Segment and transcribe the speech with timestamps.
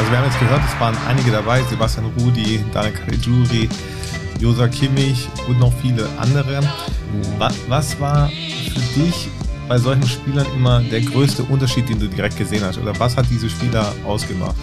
[0.00, 3.68] Also wir haben jetzt gehört, es waren einige dabei, Sebastian Rudi, Daniel Caligiuri,
[4.38, 6.62] Josa Kimmich und noch viele andere.
[7.68, 9.28] Was, war für dich
[9.68, 12.78] bei solchen Spielern immer der größte Unterschied, den du direkt gesehen hast?
[12.78, 14.56] Oder was hat diese Spieler ausgemacht?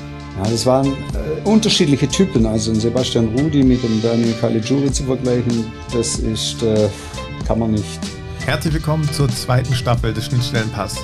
[0.43, 2.43] Ja, das waren äh, unterschiedliche Typen.
[2.47, 6.89] Also ein Sebastian Rudi mit dem Daniel Caligiuri zu vergleichen, das ist, äh,
[7.45, 7.99] kann man nicht.
[8.43, 10.95] Herzlich willkommen zur zweiten Staffel des Schnittstellenpass.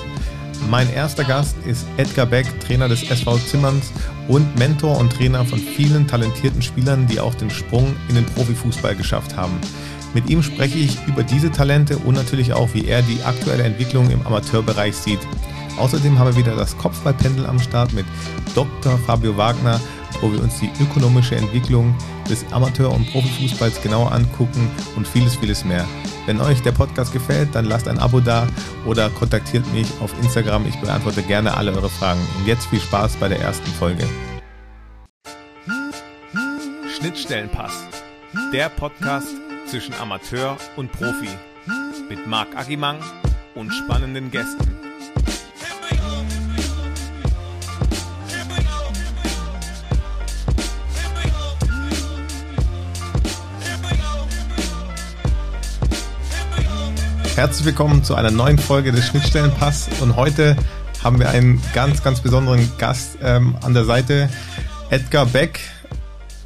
[0.70, 3.92] Mein erster Gast ist Edgar Beck, Trainer des SV Zimmerns
[4.28, 8.96] und Mentor und Trainer von vielen talentierten Spielern, die auch den Sprung in den Profifußball
[8.96, 9.58] geschafft haben.
[10.14, 14.10] Mit ihm spreche ich über diese Talente und natürlich auch, wie er die aktuelle Entwicklung
[14.10, 15.20] im Amateurbereich sieht.
[15.78, 18.06] Außerdem haben wir wieder das Kopfballpendel am Start mit
[18.54, 18.96] Dr.
[18.98, 19.80] Fabio Wagner,
[20.20, 21.94] wo wir uns die ökonomische Entwicklung
[22.28, 25.86] des Amateur- und Profifußballs genauer angucken und vieles, vieles mehr.
[26.26, 28.46] Wenn euch der Podcast gefällt, dann lasst ein Abo da
[28.86, 30.66] oder kontaktiert mich auf Instagram.
[30.66, 32.20] Ich beantworte gerne alle eure Fragen.
[32.38, 34.06] Und jetzt viel Spaß bei der ersten Folge.
[36.98, 37.72] Schnittstellenpass.
[38.52, 39.28] Der Podcast
[39.66, 41.28] zwischen Amateur und Profi.
[42.08, 42.98] Mit Marc Agimang
[43.54, 44.73] und spannenden Gästen.
[57.36, 60.56] Herzlich willkommen zu einer neuen Folge des Schnittstellenpass und heute
[61.02, 64.28] haben wir einen ganz, ganz besonderen Gast ähm, an der Seite.
[64.88, 65.58] Edgar Beck,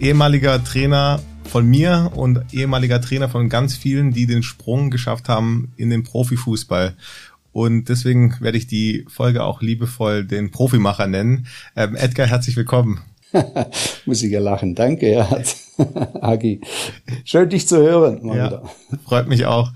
[0.00, 5.74] ehemaliger Trainer von mir und ehemaliger Trainer von ganz vielen, die den Sprung geschafft haben
[5.76, 6.94] in den Profifußball.
[7.52, 11.48] Und deswegen werde ich die Folge auch liebevoll den Profimacher nennen.
[11.76, 13.02] Ähm, Edgar, herzlich willkommen.
[14.06, 14.74] Muss ich ja lachen.
[14.74, 15.28] Danke, ja.
[16.22, 16.62] Agi.
[17.24, 18.26] Schön, dich zu hören.
[18.28, 18.62] ja, wieder.
[19.04, 19.72] freut mich auch.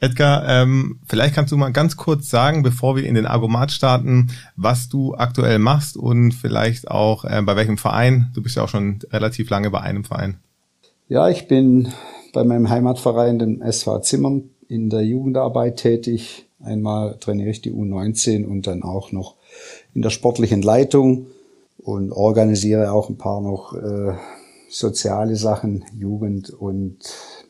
[0.00, 4.28] Edgar, ähm, vielleicht kannst du mal ganz kurz sagen, bevor wir in den Argomat starten,
[4.56, 8.30] was du aktuell machst und vielleicht auch äh, bei welchem Verein.
[8.34, 10.38] Du bist ja auch schon relativ lange bei einem Verein.
[11.08, 11.92] Ja, ich bin
[12.32, 16.46] bei meinem Heimatverein, dem SV Zimmern, in der Jugendarbeit tätig.
[16.62, 19.36] Einmal trainiere ich die U19 und dann auch noch
[19.94, 21.26] in der sportlichen Leitung
[21.78, 24.14] und organisiere auch ein paar noch äh,
[24.68, 26.98] soziale Sachen, Jugend und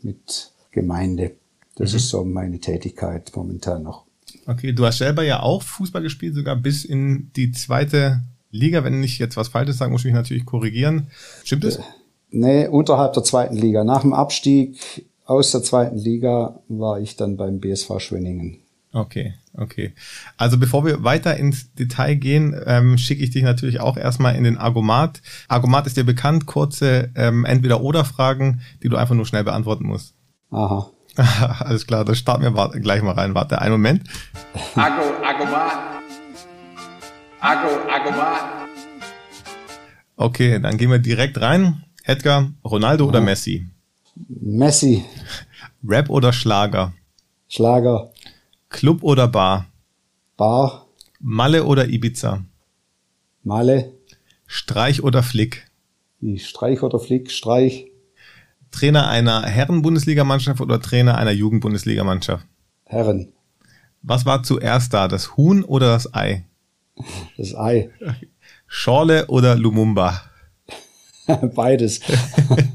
[0.03, 1.33] mit Gemeinde.
[1.77, 1.97] Das mhm.
[1.97, 4.05] ist so meine Tätigkeit momentan noch.
[4.47, 8.85] Okay, du hast selber ja auch Fußball gespielt, sogar bis in die zweite Liga.
[8.85, 11.09] Wenn ich jetzt was Falsches sage, muss ich mich natürlich korrigieren.
[11.45, 11.77] Stimmt es?
[11.77, 11.83] Äh,
[12.31, 13.85] nee, unterhalb der zweiten Liga.
[13.85, 18.59] Nach dem Abstieg aus der zweiten Liga war ich dann beim BSV Schwenningen.
[18.93, 19.93] Okay, okay.
[20.37, 24.45] Also bevor wir weiter ins Detail gehen, ähm, schicke ich dich natürlich auch erstmal in
[24.45, 25.21] den Argomat.
[25.49, 30.15] Argomat ist dir bekannt, kurze ähm, Entweder-Oder-Fragen, die du einfach nur schnell beantworten musst.
[30.51, 30.91] Aha.
[31.61, 33.35] Alles klar, das starten wir gleich mal rein.
[33.35, 34.03] Warte, einen Moment.
[34.75, 36.03] Ago, Agomat.
[37.41, 38.69] Ago, Agomat.
[40.17, 41.85] Okay, dann gehen wir direkt rein.
[42.05, 43.67] Edgar, Ronaldo oder Messi?
[44.29, 45.05] Messi.
[45.87, 46.93] Rap oder Schlager?
[47.49, 48.13] Schlager.
[48.69, 49.67] Club oder Bar?
[50.37, 50.87] Bar.
[51.21, 52.45] Malle oder Ibiza?
[53.43, 53.93] Malle.
[54.47, 55.71] Streich oder Flick?
[56.37, 57.31] Streich oder Flick?
[57.31, 57.87] Streich.
[58.75, 62.47] Trainer einer Herren-Bundesligamannschaft oder Trainer einer Jugend-Bundesligamannschaft?
[62.85, 63.33] Herren.
[64.03, 66.45] Was war zuerst da, das Huhn oder das Ei?
[67.39, 67.91] Das Ei.
[68.67, 70.23] Schorle oder Lumumba?
[71.55, 72.01] Beides.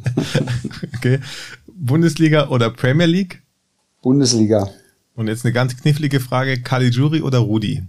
[0.95, 1.19] okay.
[1.67, 3.43] Bundesliga oder Premier League?
[4.01, 4.69] Bundesliga.
[5.15, 7.83] Und jetzt eine ganz knifflige Frage, Caligiuri oder Rudi?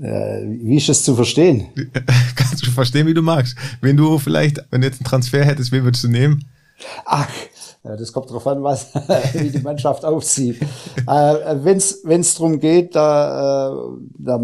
[0.00, 1.66] Äh, wie ist das zu verstehen?
[2.36, 3.56] Kannst du verstehen, wie du magst.
[3.80, 6.44] Wenn du vielleicht, wenn du jetzt einen Transfer hättest, wen würdest du nehmen?
[7.04, 7.28] Ach,
[7.82, 8.94] das kommt drauf an, was,
[9.34, 10.60] wie die Mannschaft aufzieht.
[10.62, 11.76] äh, Wenn
[12.20, 13.76] es darum geht, da, äh,
[14.18, 14.40] da,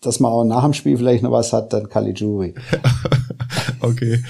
[0.00, 2.54] dass man auch nach dem Spiel vielleicht noch was hat, dann Caligiuri.
[3.80, 4.22] okay.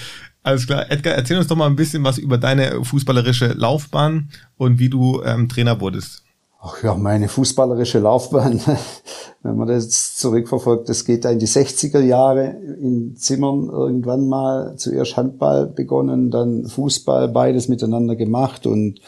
[0.43, 0.91] Alles klar.
[0.91, 5.23] Edgar, erzähl uns doch mal ein bisschen was über deine fußballerische Laufbahn und wie du
[5.23, 6.25] ähm, Trainer wurdest.
[6.63, 8.61] Ach ja, meine fußballerische Laufbahn,
[9.43, 12.49] wenn man das zurückverfolgt, das geht da in die 60er Jahre
[12.81, 14.77] in Zimmern irgendwann mal.
[14.77, 18.67] Zuerst Handball begonnen, dann Fußball, beides miteinander gemacht.
[18.67, 19.01] Und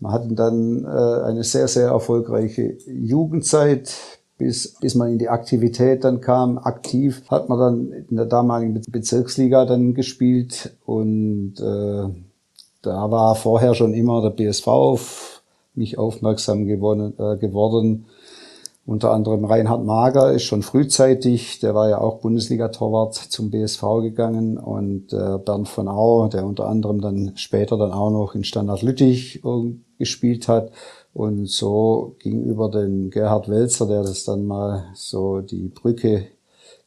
[0.00, 3.94] man hatte dann äh, eine sehr, sehr erfolgreiche Jugendzeit,
[4.36, 6.58] bis, bis man in die Aktivität dann kam.
[6.58, 10.76] Aktiv hat man dann in der damaligen Bezirksliga dann gespielt.
[10.84, 12.10] Und äh,
[12.82, 15.41] da war vorher schon immer der BSV auf
[15.74, 18.06] mich aufmerksam gewonnen, äh, geworden.
[18.84, 24.58] Unter anderem Reinhard Mager ist schon frühzeitig, der war ja auch Bundesliga-Torwart zum BSV gegangen
[24.58, 28.82] und äh, Bernd von Au, der unter anderem dann später dann auch noch in Standard
[28.82, 30.72] Lüttich äh, gespielt hat.
[31.14, 36.26] Und so ging über den Gerhard Welzer, der das dann mal so die Brücke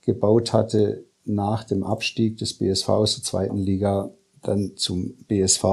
[0.01, 4.11] gebaut hatte nach dem Abstieg des BSV aus der zweiten Liga
[4.41, 5.63] dann zum BSV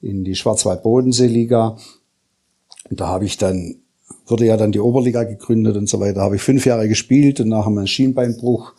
[0.00, 1.76] in die Schwarzwald-Bodensee-Liga.
[2.90, 3.76] Und da habe ich dann,
[4.26, 7.40] wurde ja dann die Oberliga gegründet und so weiter, da habe ich fünf Jahre gespielt
[7.40, 8.72] und nach einem Schienbeinbruch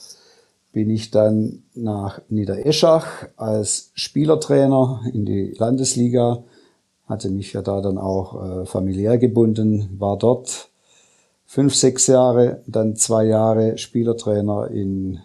[0.71, 6.43] bin ich dann nach Niedereschach als Spielertrainer in die Landesliga,
[7.07, 10.69] hatte mich ja da dann auch äh, familiär gebunden, war dort
[11.45, 15.19] fünf, sechs Jahre, dann zwei Jahre Spielertrainer in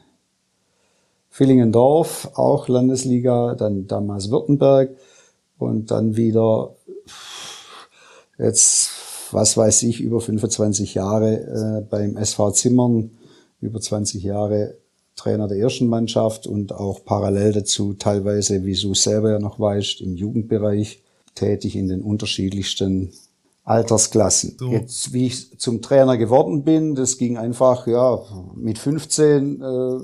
[1.31, 4.91] Villingendorf, auch Landesliga, dann damals Württemberg
[5.59, 6.75] und dann wieder
[8.39, 8.91] jetzt,
[9.33, 13.11] was weiß ich, über 25 Jahre äh, beim SV Zimmern,
[13.61, 14.79] über 20 Jahre
[15.17, 20.01] Trainer der ersten Mannschaft und auch parallel dazu teilweise, wie du selber ja noch weißt,
[20.01, 21.03] im Jugendbereich
[21.35, 23.13] tätig in den unterschiedlichsten
[23.65, 24.57] Altersklassen.
[24.59, 24.71] So.
[24.71, 28.21] Jetzt, wie ich zum Trainer geworden bin, das ging einfach, ja,
[28.55, 29.99] mit 15, äh,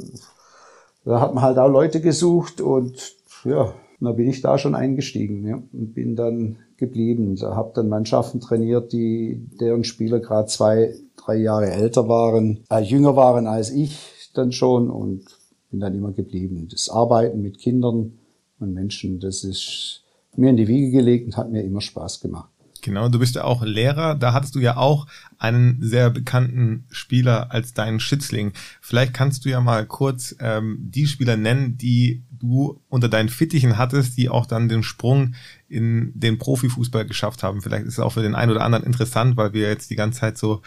[1.04, 3.14] da hat man halt auch Leute gesucht und
[3.44, 7.36] ja, da bin ich da schon eingestiegen ja, und bin dann geblieben.
[7.36, 12.80] Da habe dann Mannschaften trainiert, die deren Spieler gerade zwei, drei Jahre älter waren, äh,
[12.80, 15.24] jünger waren als ich dann schon und
[15.70, 16.68] bin dann immer geblieben.
[16.70, 18.18] Das Arbeiten mit Kindern
[18.58, 20.02] und Menschen, das ist
[20.36, 22.50] mir in die Wiege gelegt und hat mir immer Spaß gemacht.
[22.84, 24.14] Genau, du bist ja auch Lehrer.
[24.14, 25.06] Da hattest du ja auch
[25.38, 28.52] einen sehr bekannten Spieler als deinen Schützling.
[28.82, 33.78] Vielleicht kannst du ja mal kurz ähm, die Spieler nennen, die du unter deinen Fittichen
[33.78, 35.34] hattest, die auch dann den Sprung
[35.66, 37.62] in den Profifußball geschafft haben.
[37.62, 40.20] Vielleicht ist es auch für den einen oder anderen interessant, weil wir jetzt die ganze
[40.20, 40.60] Zeit so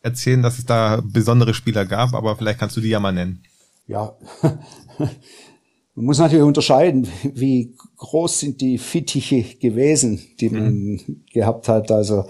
[0.00, 3.42] erzählen, dass es da besondere Spieler gab, aber vielleicht kannst du die ja mal nennen.
[3.86, 4.14] Ja,
[5.94, 11.22] man muss natürlich unterscheiden, wie groß sind die Fittiche gewesen, die man mhm.
[11.32, 11.90] gehabt hat.
[11.90, 12.24] Also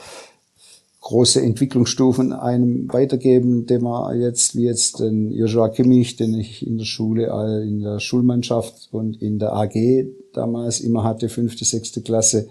[1.00, 6.78] große Entwicklungsstufen einem weitergeben, den man jetzt, wie jetzt den Joshua Kimmich, den ich in
[6.78, 12.02] der Schule, äh, in der Schulmannschaft und in der AG damals immer hatte, fünfte, sechste
[12.02, 12.48] Klasse,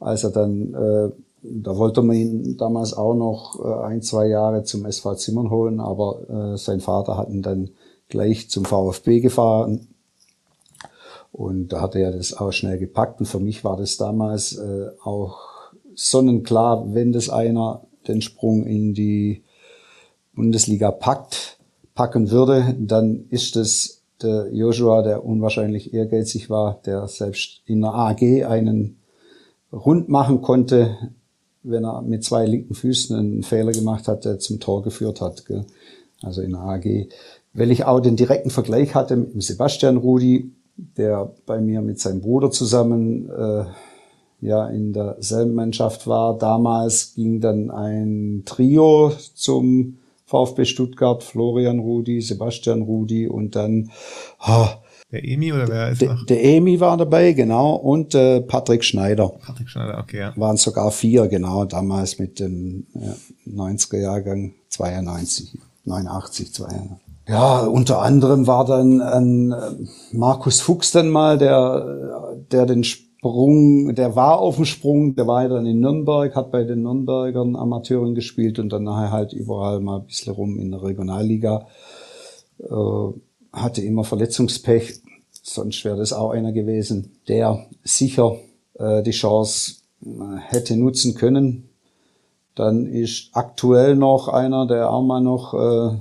[0.00, 1.10] als er dann äh,
[1.48, 5.80] da wollte man ihn damals auch noch äh, ein, zwei Jahre zum SV Zimmern holen,
[5.80, 7.70] aber äh, sein Vater hat ihn dann
[8.08, 9.88] gleich zum VfB gefahren.
[11.36, 13.20] Und da hat er ja das auch schnell gepackt.
[13.20, 15.38] Und für mich war das damals äh, auch
[15.94, 19.42] sonnenklar, wenn das einer den Sprung in die
[20.34, 21.58] Bundesliga packt,
[21.94, 27.92] packen würde, dann ist es der Joshua, der unwahrscheinlich ehrgeizig war, der selbst in der
[27.92, 28.96] AG einen
[29.70, 30.96] rund machen konnte,
[31.62, 35.44] wenn er mit zwei linken Füßen einen Fehler gemacht hat, der zum Tor geführt hat.
[35.44, 35.66] Gell?
[36.22, 37.08] Also in der AG.
[37.52, 42.20] Weil ich auch den direkten Vergleich hatte mit Sebastian Rudi, der bei mir mit seinem
[42.20, 43.64] Bruder zusammen äh,
[44.40, 46.36] ja in derselben Mannschaft war.
[46.38, 53.90] Damals ging dann ein Trio zum VfB Stuttgart, Florian Rudi, Sebastian Rudi und dann
[54.46, 54.66] oh,
[55.12, 56.26] der Emi oder wer ist noch?
[56.26, 59.28] Der Emi war dabei, genau, und äh, Patrick Schneider.
[59.28, 60.32] Patrick Schneider, okay, ja.
[60.36, 63.14] Waren sogar vier, genau, damals mit dem ja,
[63.48, 67.05] 90er Jahrgang 92, 89, 92.
[67.28, 73.92] Ja, unter anderem war dann ein äh, Markus Fuchs dann mal, der, der den Sprung,
[73.96, 78.14] der war auf dem Sprung, der war dann in Nürnberg, hat bei den Nürnbergern Amateuren
[78.14, 81.66] gespielt und dann nachher halt überall mal ein bisschen rum in der Regionalliga.
[82.60, 83.12] Äh,
[83.52, 85.00] hatte immer Verletzungspech.
[85.42, 88.36] Sonst wäre das auch einer gewesen, der sicher
[88.74, 91.70] äh, die Chance äh, hätte nutzen können.
[92.54, 95.96] Dann ist aktuell noch einer, der auch mal noch äh,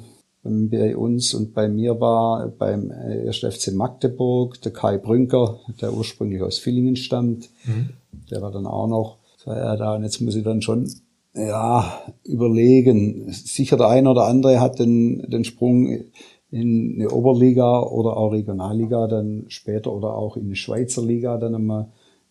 [0.46, 3.44] bei uns und bei mir war, beim 1.
[3.44, 7.50] Äh, FC Magdeburg, der Kai Brünker, der ursprünglich aus Villingen stammt.
[7.66, 7.90] Mhm.
[8.30, 10.90] Der war dann auch noch, war er da, und jetzt muss ich dann schon
[11.34, 13.32] ja, überlegen.
[13.32, 16.06] Sicher der eine oder andere hat den, den Sprung
[16.52, 21.56] in eine Oberliga oder auch Regionalliga dann später oder auch in eine Schweizer Liga dann
[21.56, 21.88] einmal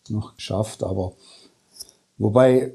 [0.09, 0.83] noch geschafft.
[0.83, 1.13] Aber
[2.17, 2.73] wobei,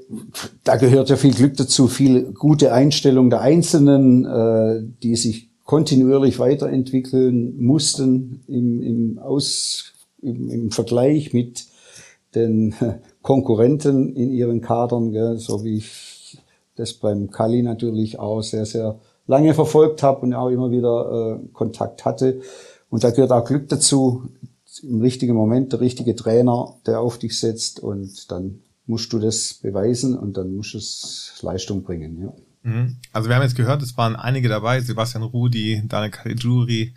[0.63, 6.39] da gehört ja viel Glück dazu, viel gute Einstellung der Einzelnen, äh, die sich kontinuierlich
[6.39, 11.65] weiterentwickeln mussten im, im, Aus, im, im Vergleich mit
[12.35, 12.75] den
[13.21, 16.37] Konkurrenten in ihren Kadern, gell, so wie ich
[16.75, 21.47] das beim Kali natürlich auch sehr, sehr lange verfolgt habe und auch immer wieder äh,
[21.53, 22.41] Kontakt hatte.
[22.89, 24.23] Und da gehört auch Glück dazu,
[24.83, 29.53] im richtigen Moment der richtige Trainer, der auf dich setzt und dann musst du das
[29.55, 32.21] beweisen und dann musst du es Leistung bringen.
[32.21, 32.33] Ja.
[32.63, 32.97] Mhm.
[33.11, 36.93] Also wir haben jetzt gehört, es waren einige dabei, Sebastian Rudi, Daniel Caligiuri,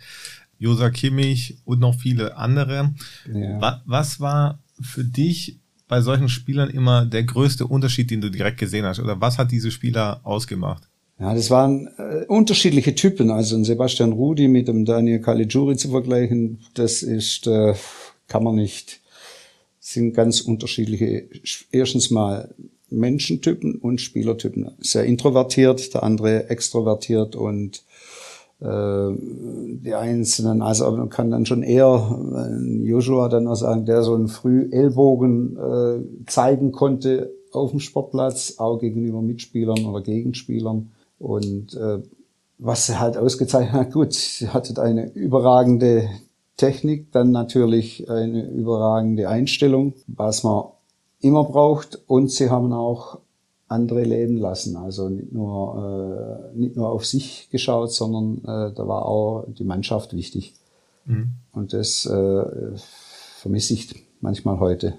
[0.57, 2.93] Josa Kimmich und noch viele andere.
[3.33, 3.81] Ja.
[3.85, 8.85] Was war für dich bei solchen Spielern immer der größte Unterschied, den du direkt gesehen
[8.85, 8.99] hast?
[8.99, 10.87] Oder was hat diese Spieler ausgemacht?
[11.19, 13.31] Ja, das waren äh, unterschiedliche Typen.
[13.31, 17.73] Also ein Sebastian Rudi mit dem Daniel Caligiuri zu vergleichen, das ist, äh,
[18.27, 19.01] kann man nicht,
[19.85, 21.29] sind ganz unterschiedliche,
[21.71, 22.55] erstens mal
[22.89, 24.71] Menschentypen und Spielertypen.
[24.79, 27.83] Sehr introvertiert, der andere extrovertiert und
[28.61, 32.17] äh, die Einzelnen, also man kann dann schon eher
[32.81, 38.55] Joshua dann auch sagen, der so einen früh Ellbogen äh, zeigen konnte auf dem Sportplatz,
[38.57, 40.91] auch gegenüber Mitspielern oder Gegenspielern.
[41.19, 41.99] Und äh,
[42.57, 46.09] was er halt ausgezeichnet hat, gut, sie hatte eine überragende
[46.57, 50.65] Technik, dann natürlich eine überragende Einstellung, was man
[51.19, 51.99] immer braucht.
[52.07, 53.19] Und sie haben auch
[53.67, 54.77] andere leben lassen.
[54.77, 59.63] Also nicht nur, äh, nicht nur auf sich geschaut, sondern äh, da war auch die
[59.63, 60.53] Mannschaft wichtig.
[61.05, 61.31] Mhm.
[61.51, 62.43] Und das äh,
[63.37, 64.95] vermisse ich manchmal heute.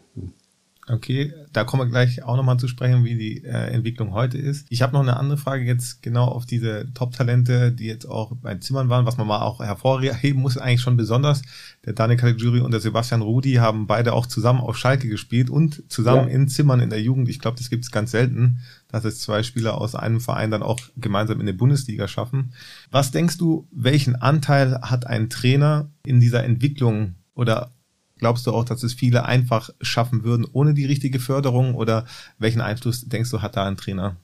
[0.88, 4.66] Okay, da kommen wir gleich auch nochmal zu sprechen, wie die äh, Entwicklung heute ist.
[4.68, 8.54] Ich habe noch eine andere Frage jetzt genau auf diese Top-Talente, die jetzt auch bei
[8.54, 11.42] Zimmern waren, was man mal auch hervorheben muss, eigentlich schon besonders.
[11.84, 15.82] Der Daniel Caligiuri und der Sebastian Rudi haben beide auch zusammen auf Schalke gespielt und
[15.90, 16.34] zusammen ja.
[16.34, 17.28] in Zimmern in der Jugend.
[17.28, 20.62] Ich glaube, das gibt es ganz selten, dass es zwei Spieler aus einem Verein dann
[20.62, 22.52] auch gemeinsam in der Bundesliga schaffen.
[22.92, 27.72] Was denkst du, welchen Anteil hat ein Trainer in dieser Entwicklung oder
[28.18, 32.06] Glaubst du auch, dass es viele einfach schaffen würden ohne die richtige Förderung oder
[32.38, 34.16] welchen Einfluss denkst du hat da ein Trainer?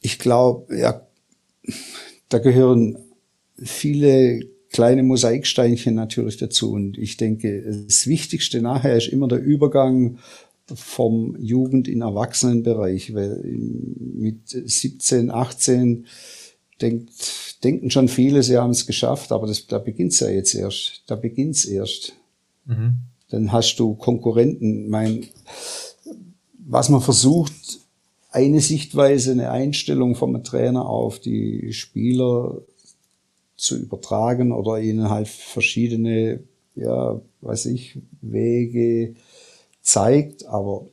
[0.00, 1.06] Ich glaube, ja,
[2.28, 2.98] da gehören
[3.62, 10.18] viele kleine Mosaiksteinchen natürlich dazu und ich denke, das Wichtigste nachher ist immer der Übergang
[10.74, 16.06] vom Jugend- in Erwachsenenbereich, weil mit 17, 18
[16.80, 17.10] denkt,
[17.62, 21.02] denken schon viele, sie haben es geschafft, aber das, da beginnt's ja jetzt erst.
[21.06, 22.14] Da beginnt's erst.
[22.64, 22.96] Mhm.
[23.30, 24.88] Dann hast du Konkurrenten.
[24.88, 25.26] Mein,
[26.58, 27.52] was man versucht,
[28.30, 32.62] eine Sichtweise, eine Einstellung vom Trainer auf die Spieler
[33.56, 36.40] zu übertragen oder ihnen halt verschiedene,
[36.74, 39.14] ja, weiß ich, Wege
[39.82, 40.46] zeigt.
[40.46, 40.86] Aber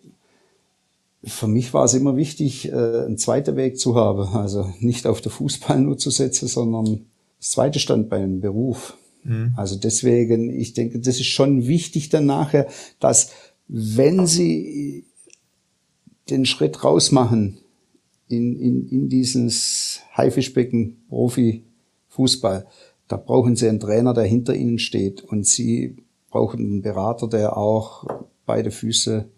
[1.23, 4.35] für mich war es immer wichtig, äh, einen zweiten Weg zu haben.
[4.35, 7.05] Also nicht auf den Fußball nur zu setzen, sondern
[7.39, 8.97] das zweite Standbein, Beruf.
[9.29, 9.53] Mhm.
[9.55, 12.67] Also deswegen, ich denke, das ist schon wichtig dann nachher,
[12.99, 13.31] dass
[13.67, 15.05] wenn Sie
[16.29, 17.59] den Schritt rausmachen
[18.27, 22.65] in, in, in dieses Haifischbecken Profi-Fußball,
[23.07, 25.97] da brauchen Sie einen Trainer, der hinter Ihnen steht und Sie
[26.31, 28.05] brauchen einen Berater, der auch
[28.47, 29.29] beide Füße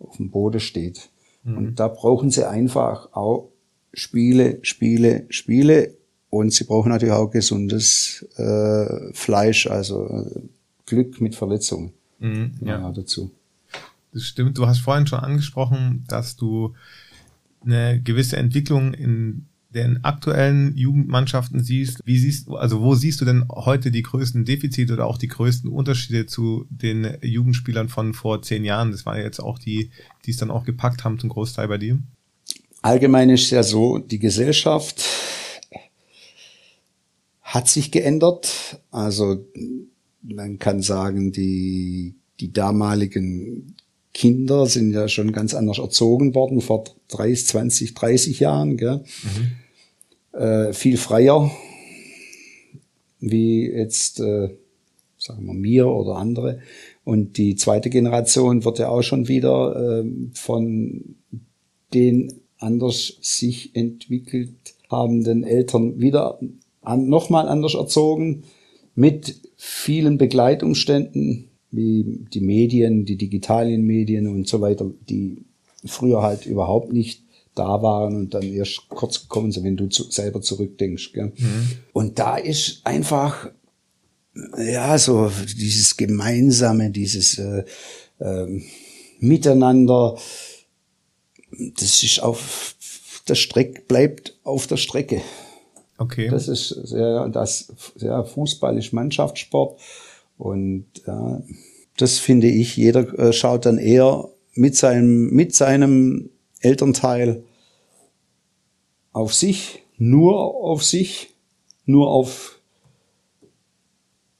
[0.00, 1.08] auf dem Boden steht.
[1.44, 1.56] Mhm.
[1.56, 3.50] Und da brauchen Sie einfach auch
[3.94, 5.96] Spiele, Spiele, Spiele
[6.34, 10.40] und sie brauchen natürlich auch gesundes äh, Fleisch, also äh,
[10.84, 12.80] Glück mit Verletzungen mhm, ja.
[12.80, 12.92] ja.
[12.92, 13.30] dazu.
[14.12, 14.58] Das stimmt.
[14.58, 16.74] Du hast vorhin schon angesprochen, dass du
[17.64, 22.00] eine gewisse Entwicklung in den aktuellen Jugendmannschaften siehst.
[22.04, 25.70] Wie siehst also wo siehst du denn heute die größten Defizite oder auch die größten
[25.70, 28.90] Unterschiede zu den Jugendspielern von vor zehn Jahren?
[28.90, 29.90] Das waren jetzt auch die,
[30.26, 31.98] die es dann auch gepackt haben zum Großteil bei dir.
[32.82, 35.04] Allgemein ist ja so, die Gesellschaft
[37.54, 38.80] hat sich geändert.
[38.90, 39.46] Also
[40.22, 43.76] man kann sagen, die, die damaligen
[44.12, 48.76] Kinder sind ja schon ganz anders erzogen worden vor 30, 20, 30 Jahren.
[48.76, 49.04] Gell?
[50.32, 50.40] Mhm.
[50.40, 51.48] Äh, viel freier,
[53.20, 54.48] wie jetzt, äh,
[55.16, 56.58] sagen wir, mir oder andere.
[57.04, 61.14] Und die zweite Generation wird ja auch schon wieder äh, von
[61.92, 66.40] den anders sich entwickelt habenden Eltern wieder
[66.84, 68.44] an, nochmal anders erzogen,
[68.94, 75.44] mit vielen Begleitumständen, wie die Medien, die digitalen Medien und so weiter, die
[75.84, 77.22] früher halt überhaupt nicht
[77.54, 81.12] da waren und dann erst kurz gekommen sind, wenn du zu, selber zurückdenkst.
[81.12, 81.32] Gell?
[81.36, 81.68] Mhm.
[81.92, 83.50] Und da ist einfach,
[84.58, 87.64] ja, so dieses Gemeinsame, dieses äh,
[88.18, 88.60] äh,
[89.20, 90.16] Miteinander,
[91.78, 92.74] das ist auf
[93.28, 95.22] der Strecke, bleibt auf der Strecke.
[95.98, 96.28] Okay.
[96.28, 99.80] Das ist sehr, das, sehr Fußball ist Mannschaftssport.
[100.36, 101.42] Und ja,
[101.96, 107.44] das finde ich, jeder äh, schaut dann eher mit seinem, mit seinem Elternteil
[109.12, 111.34] auf sich, nur auf sich,
[111.86, 112.60] nur auf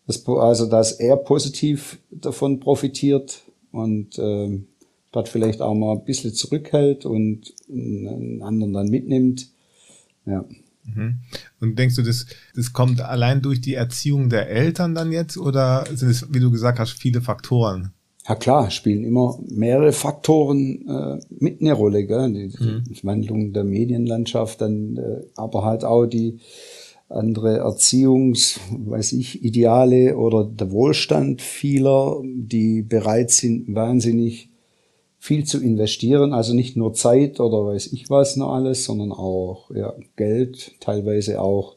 [0.06, 3.42] das, also dass er positiv davon profitiert
[3.72, 4.60] und äh,
[5.08, 9.48] statt vielleicht auch mal ein bisschen zurückhält und einen anderen dann mitnimmt.
[10.26, 10.44] Ja.
[10.84, 11.16] Mhm.
[11.60, 15.86] Und denkst du, das, das kommt allein durch die Erziehung der Eltern dann jetzt oder
[15.92, 17.92] sind es, wie du gesagt hast, viele Faktoren?
[18.26, 22.32] Ja klar, spielen immer mehrere Faktoren äh, mit eine Rolle, gell?
[22.32, 22.82] Die, mhm.
[23.02, 26.38] Wandlung der Medienlandschaft, dann äh, aber halt auch die
[27.10, 34.48] andere Erziehungs, weiß ich, Ideale oder der Wohlstand vieler, die bereit sind, wahnsinnig
[35.24, 39.70] viel zu investieren, also nicht nur Zeit oder weiß ich was noch alles, sondern auch
[39.74, 41.76] ja, Geld, teilweise auch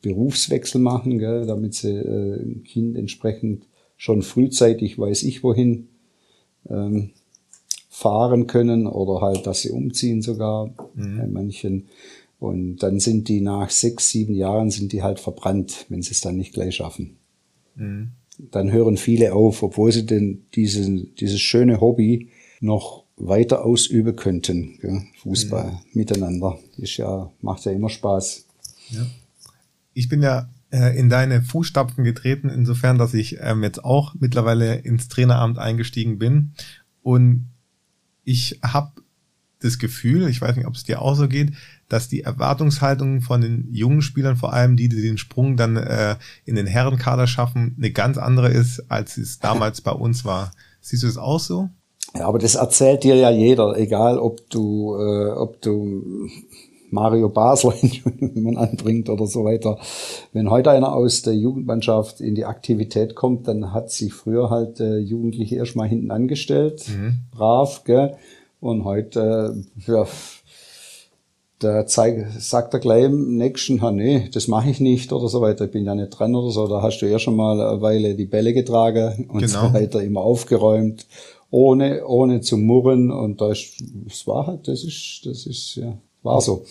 [0.00, 3.66] Berufswechsel machen, gell, damit sie äh, ein Kind entsprechend
[3.98, 5.88] schon frühzeitig weiß ich wohin
[6.70, 7.10] ähm,
[7.90, 11.18] fahren können oder halt, dass sie umziehen sogar mhm.
[11.18, 11.88] bei manchen.
[12.38, 16.22] Und dann sind die nach sechs, sieben Jahren sind die halt verbrannt, wenn sie es
[16.22, 17.18] dann nicht gleich schaffen.
[17.76, 18.12] Mhm.
[18.38, 22.30] Dann hören viele auf, obwohl sie denn diesen, dieses schöne Hobby
[22.60, 24.78] noch weiter ausüben könnten.
[24.80, 25.02] Gell?
[25.22, 25.78] Fußball mhm.
[25.94, 26.58] miteinander.
[26.76, 28.46] Ist ja, macht ja immer Spaß.
[28.90, 29.06] Ja.
[29.92, 34.76] Ich bin ja äh, in deine Fußstapfen getreten, insofern, dass ich ähm, jetzt auch mittlerweile
[34.76, 36.52] ins Traineramt eingestiegen bin.
[37.02, 37.50] Und
[38.24, 38.92] ich habe
[39.60, 41.52] das Gefühl, ich weiß nicht, ob es dir auch so geht,
[41.88, 46.16] dass die Erwartungshaltung von den jungen Spielern, vor allem die, die den Sprung dann äh,
[46.44, 50.52] in den Herrenkader schaffen, eine ganz andere ist, als es damals bei uns war.
[50.80, 51.68] Siehst du das auch so?
[52.14, 56.28] Ja, aber das erzählt dir ja jeder, egal ob du, äh, ob du
[56.90, 57.74] Mario Basler
[58.34, 59.78] man anbringt oder so weiter.
[60.32, 64.80] Wenn heute einer aus der Jugendmannschaft in die Aktivität kommt, dann hat sich früher halt
[64.80, 67.18] äh, Jugendliche erstmal hinten angestellt, mhm.
[67.30, 68.16] brav, gell?
[68.60, 69.54] Und heute,
[69.86, 70.06] äh, ja,
[71.60, 75.40] da zeig, sagt er gleich im nächsten, ja, nee, das mache ich nicht oder so
[75.40, 76.66] weiter, ich bin ja nicht dran oder so.
[76.66, 79.68] Da hast du ja schon mal eine Weile die Bälle getragen und genau.
[79.68, 81.06] so weiter, immer aufgeräumt,
[81.50, 83.10] ohne, ohne zu murren.
[83.10, 86.64] Und da ist, es war halt, das ist, das ist, ja, war so.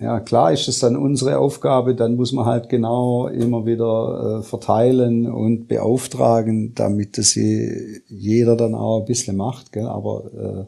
[0.00, 4.42] Ja, klar ist es dann unsere Aufgabe, dann muss man halt genau immer wieder äh,
[4.44, 9.88] verteilen und beauftragen, damit das jeder dann auch ein bisschen macht, gell?
[9.88, 10.66] aber äh,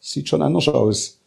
[0.00, 1.20] sieht schon anders aus.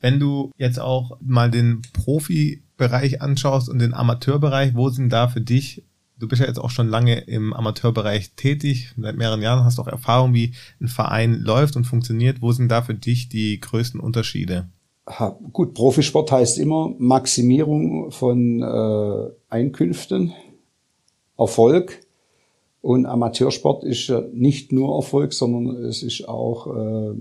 [0.00, 5.40] Wenn du jetzt auch mal den Profibereich anschaust und den Amateurbereich, wo sind da für
[5.40, 5.82] dich,
[6.18, 9.86] du bist ja jetzt auch schon lange im Amateurbereich tätig, seit mehreren Jahren hast auch
[9.86, 14.68] Erfahrung, wie ein Verein läuft und funktioniert, wo sind da für dich die größten Unterschiede?
[15.52, 20.32] gut, Profisport heißt immer Maximierung von äh, Einkünften,
[21.38, 22.00] Erfolg.
[22.82, 27.14] Und Amateursport ist nicht nur Erfolg, sondern es ist auch, äh,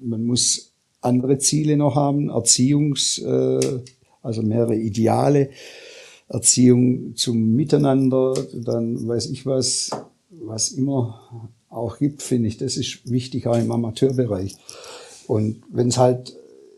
[0.00, 3.80] man muss andere Ziele noch haben, Erziehungs, äh,
[4.22, 5.50] also mehrere Ideale,
[6.34, 9.90] Erziehung zum Miteinander, dann weiß ich was,
[10.30, 14.56] was immer auch gibt, finde ich, das ist wichtig auch im Amateurbereich.
[15.26, 16.36] Und wenn es halt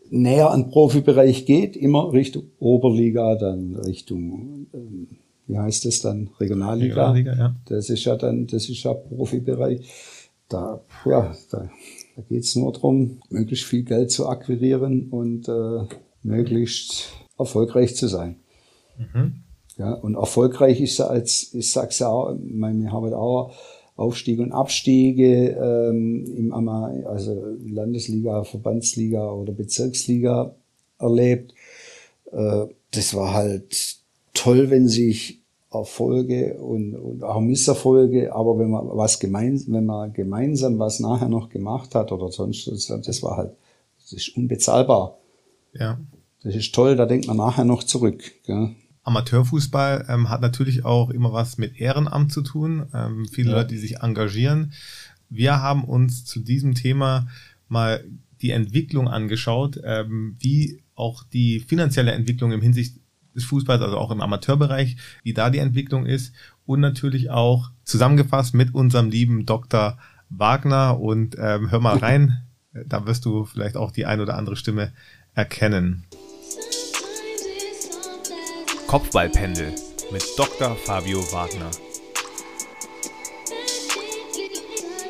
[0.09, 5.07] näher an Profibereich geht, immer Richtung Oberliga, dann Richtung, ähm,
[5.47, 7.11] wie heißt das dann, Regionalliga.
[7.11, 7.55] Regionalliga ja.
[7.65, 9.89] Das ist ja dann, das ist ja Profibereich.
[10.49, 11.69] Da, ja, da,
[12.15, 15.87] da geht es nur darum, möglichst viel Geld zu akquirieren und äh,
[16.23, 18.37] möglichst erfolgreich zu sein.
[18.97, 19.43] Mhm.
[19.77, 23.53] Ja, und erfolgreich ist er als, ich sag's ja auch, meine, wir haben auch
[23.95, 30.55] Aufstiege und Abstiege ähm, im Ama also Landesliga, Verbandsliga oder Bezirksliga
[30.99, 31.53] erlebt.
[32.31, 33.97] Äh, das war halt
[34.33, 40.13] toll, wenn sich Erfolge und, und auch Misserfolge, aber wenn man was gemeinsam, wenn man
[40.13, 43.51] gemeinsam was nachher noch gemacht hat oder sonst, das war halt,
[43.99, 45.17] das ist unbezahlbar.
[45.73, 45.99] Ja.
[46.43, 48.23] Das ist toll, da denkt man nachher noch zurück.
[48.45, 48.75] Gell?
[49.07, 52.87] Amateurfußball ähm, hat natürlich auch immer was mit Ehrenamt zu tun.
[52.93, 53.57] Ähm, viele ja.
[53.57, 54.73] Leute, die sich engagieren.
[55.29, 57.27] Wir haben uns zu diesem Thema
[57.69, 58.03] mal
[58.41, 62.97] die Entwicklung angeschaut, ähm, wie auch die finanzielle Entwicklung im Hinsicht
[63.33, 66.33] des Fußballs, also auch im Amateurbereich, wie da die Entwicklung ist
[66.65, 69.97] und natürlich auch zusammengefasst mit unserem lieben Dr.
[70.29, 72.43] Wagner und ähm, hör mal rein,
[72.85, 74.91] da wirst du vielleicht auch die ein oder andere Stimme
[75.33, 76.03] erkennen.
[78.87, 79.75] Kopfballpendel
[80.13, 80.73] mit Dr.
[80.77, 81.69] Fabio Wagner.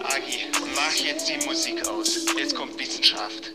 [0.03, 2.25] Agi, mach jetzt die Musik aus.
[2.39, 3.51] Jetzt kommt Wissenschaft.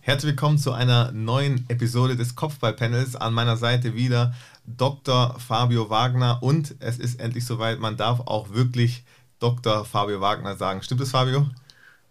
[0.00, 3.14] Herzlich willkommen zu einer neuen Episode des Kopfballpanels.
[3.14, 4.34] An meiner Seite wieder
[4.66, 5.38] Dr.
[5.38, 9.04] Fabio Wagner und es ist endlich soweit, man darf auch wirklich
[9.38, 9.84] Dr.
[9.84, 10.82] Fabio Wagner sagen.
[10.82, 11.46] Stimmt es, Fabio?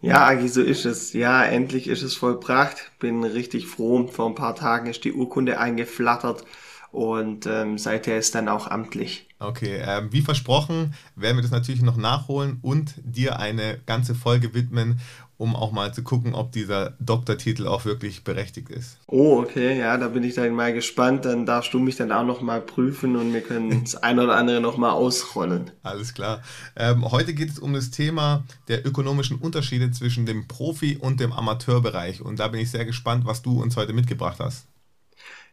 [0.04, 1.14] Ja, Agi, so ist es.
[1.14, 2.92] Ja, endlich ist es vollbracht.
[3.00, 4.06] Bin richtig froh.
[4.08, 6.44] Vor ein paar Tagen ist die Urkunde eingeflattert
[6.92, 9.30] und ähm, seither ist dann auch amtlich.
[9.40, 14.54] Okay, ähm, wie versprochen werden wir das natürlich noch nachholen und dir eine ganze Folge
[14.54, 15.00] widmen
[15.38, 18.98] um auch mal zu gucken, ob dieser Doktortitel auch wirklich berechtigt ist.
[19.08, 21.26] Oh, okay, ja, da bin ich dann mal gespannt.
[21.26, 24.36] Dann darfst du mich dann auch noch mal prüfen und wir können das eine oder
[24.36, 25.72] andere noch mal ausrollen.
[25.82, 26.42] Alles klar.
[26.76, 31.34] Ähm, heute geht es um das Thema der ökonomischen Unterschiede zwischen dem Profi- und dem
[31.34, 32.22] Amateurbereich.
[32.22, 34.68] Und da bin ich sehr gespannt, was du uns heute mitgebracht hast.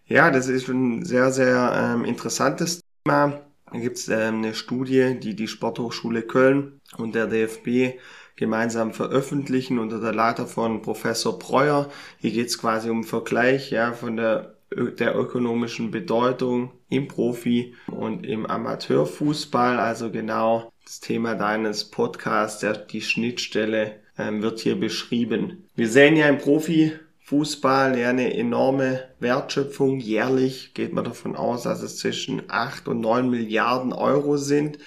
[0.07, 3.40] Ja, das ist ein sehr, sehr ähm, interessantes Thema.
[3.73, 7.99] Da gibt es ähm, eine Studie, die die Sporthochschule Köln und der DFB
[8.40, 11.90] gemeinsam veröffentlichen unter der Leiter von Professor Breuer.
[12.18, 18.26] Hier geht es quasi um Vergleich ja, von der, der ökonomischen Bedeutung im Profi- und
[18.26, 19.79] im Amateurfußball.
[19.79, 25.68] Also genau das Thema deines Podcasts, der, die Schnittstelle ähm, wird hier beschrieben.
[25.76, 26.92] Wir sehen ja im Profi
[27.24, 30.00] Fußball ja eine enorme Wertschöpfung.
[30.00, 34.79] Jährlich geht man davon aus, dass es zwischen 8 und 9 Milliarden Euro sind,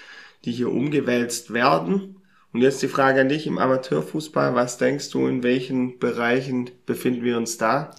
[0.44, 2.16] die hier umgewälzt werden.
[2.54, 4.56] Und jetzt die Frage an dich im Amateurfußball.
[4.56, 7.92] Was denkst du, in welchen Bereichen befinden wir uns da?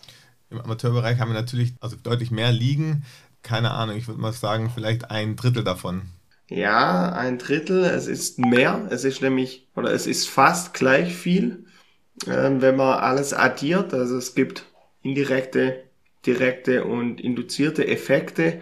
[0.51, 3.05] Im Amateurbereich haben wir natürlich also deutlich mehr Ligen.
[3.43, 6.03] Keine Ahnung, ich würde mal sagen, vielleicht ein Drittel davon.
[6.49, 7.85] Ja, ein Drittel.
[7.85, 8.87] Es ist mehr.
[8.91, 11.65] Es ist nämlich, oder es ist fast gleich viel
[12.27, 13.93] ähm, wenn man alles addiert.
[13.95, 14.67] Also es gibt
[15.03, 15.85] indirekte,
[16.27, 18.61] direkte und induzierte Effekte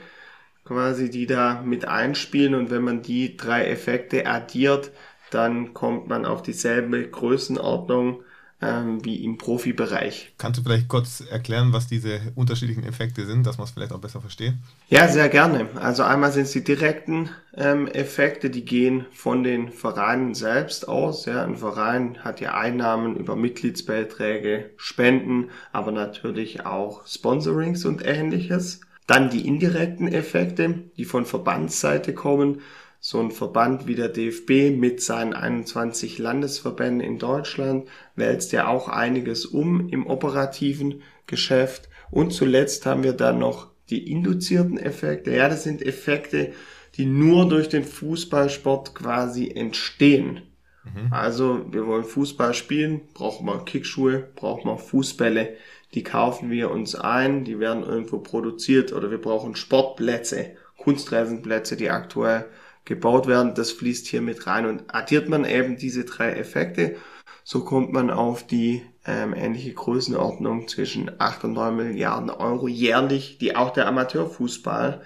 [0.64, 2.54] quasi, die da mit einspielen.
[2.54, 4.90] Und wenn man die drei Effekte addiert,
[5.34, 8.22] dann kommt man auf dieselbe Größenordnung
[8.62, 10.34] ähm, wie im Profibereich.
[10.38, 14.00] Kannst du vielleicht kurz erklären, was diese unterschiedlichen Effekte sind, dass man es vielleicht auch
[14.00, 14.54] besser versteht?
[14.88, 15.66] Ja, sehr gerne.
[15.74, 21.26] Also einmal sind es die direkten ähm, Effekte, die gehen von den Vereinen selbst aus.
[21.26, 28.80] Ja, ein Verein hat ja Einnahmen über Mitgliedsbeiträge, Spenden, aber natürlich auch Sponsorings und ähnliches.
[29.08, 32.60] Dann die indirekten Effekte, die von Verbandsseite kommen
[33.04, 38.86] so ein Verband wie der DFB mit seinen 21 Landesverbänden in Deutschland wälzt ja auch
[38.86, 41.88] einiges um im operativen Geschäft.
[42.12, 45.34] Und zuletzt haben wir dann noch die induzierten Effekte.
[45.34, 46.52] Ja, das sind Effekte,
[46.94, 50.42] die nur durch den Fußballsport quasi entstehen.
[50.84, 51.12] Mhm.
[51.12, 55.56] Also wir wollen Fußball spielen, brauchen wir Kickschuhe, brauchen wir Fußbälle.
[55.94, 61.90] Die kaufen wir uns ein, die werden irgendwo produziert oder wir brauchen Sportplätze, Kunstreisenplätze, die
[61.90, 62.44] aktuell
[62.84, 64.66] gebaut werden, das fließt hier mit rein.
[64.66, 66.96] Und addiert man eben diese drei Effekte,
[67.44, 73.38] so kommt man auf die ähm, ähnliche Größenordnung zwischen 8 und 9 Milliarden Euro jährlich,
[73.38, 75.02] die auch der Amateurfußball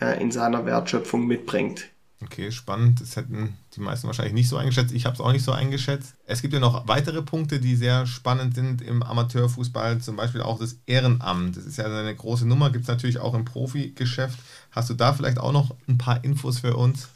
[0.00, 1.86] ja, in seiner Wertschöpfung mitbringt.
[2.20, 3.00] Okay, spannend.
[3.00, 4.92] Das hätten die meisten wahrscheinlich nicht so eingeschätzt.
[4.92, 6.14] Ich habe es auch nicht so eingeschätzt.
[6.26, 10.58] Es gibt ja noch weitere Punkte, die sehr spannend sind im Amateurfußball, zum Beispiel auch
[10.58, 11.56] das Ehrenamt.
[11.56, 14.36] Das ist ja eine große Nummer, gibt es natürlich auch im Profigeschäft.
[14.72, 17.08] Hast du da vielleicht auch noch ein paar Infos für uns?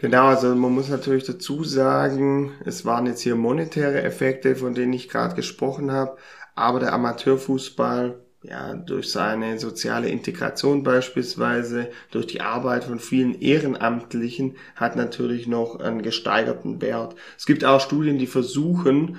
[0.00, 4.94] Genau, also man muss natürlich dazu sagen, es waren jetzt hier monetäre Effekte, von denen
[4.94, 6.16] ich gerade gesprochen habe,
[6.54, 14.56] aber der Amateurfußball, ja, durch seine soziale Integration beispielsweise, durch die Arbeit von vielen Ehrenamtlichen,
[14.74, 17.14] hat natürlich noch einen gesteigerten Wert.
[17.36, 19.18] Es gibt auch Studien, die versuchen,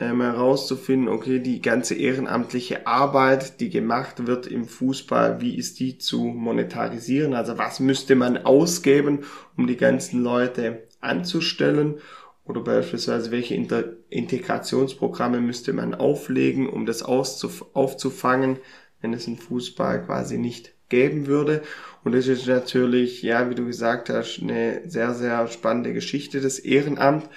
[0.00, 5.98] ähm, herauszufinden, okay, die ganze ehrenamtliche Arbeit, die gemacht wird im Fußball, wie ist die
[5.98, 7.34] zu monetarisieren?
[7.34, 9.20] Also was müsste man ausgeben,
[9.56, 12.00] um die ganzen Leute anzustellen?
[12.44, 18.58] Oder beispielsweise welche Inter Integrationsprogramme müsste man auflegen, um das aufzufangen,
[19.02, 21.62] wenn es im Fußball quasi nicht geben würde.
[22.02, 26.58] Und das ist natürlich, ja, wie du gesagt hast, eine sehr, sehr spannende Geschichte, das
[26.58, 27.28] Ehrenamt.